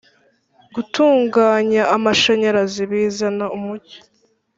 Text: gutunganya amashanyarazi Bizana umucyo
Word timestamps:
gutunganya 0.75 1.83
amashanyarazi 1.95 2.81
Bizana 2.89 3.45
umucyo 3.57 3.99